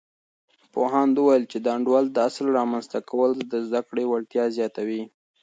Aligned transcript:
پوهاند 0.73 1.13
وویل، 1.17 1.43
چې 1.51 1.57
د 1.61 1.67
انډول 1.75 2.05
د 2.11 2.17
اصل 2.29 2.45
رامنځته 2.57 2.99
کول 3.09 3.31
د 3.51 3.53
زده 3.67 3.81
کړې 3.87 4.03
وړتیا 4.07 4.45
زیاتوي. 4.57 5.03